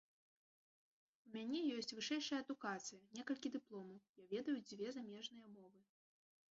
У 1.27 1.33
мяне 1.35 1.59
ёсць 1.75 1.93
вышэйшая 1.97 2.41
адукацыя, 2.45 3.05
некалькі 3.19 3.55
дыпломаў, 3.59 4.03
я 4.23 4.29
ведаю 4.35 4.59
дзве 4.73 4.87
замежныя 5.01 5.47
мовы. 5.57 5.79